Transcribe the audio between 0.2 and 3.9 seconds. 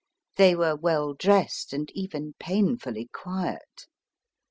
They were well dressed and even painfully quiet.